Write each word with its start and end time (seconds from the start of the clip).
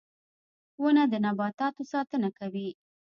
•ونه 0.81 1.03
د 1.11 1.13
نباتاتو 1.25 1.81
ساتنه 1.91 2.29
کوي. 2.39 2.69